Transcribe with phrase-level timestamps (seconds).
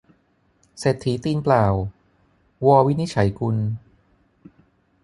[0.79, 1.65] เศรษฐีตีนเปล่า-
[2.65, 3.57] ว วินิจฉัยกุล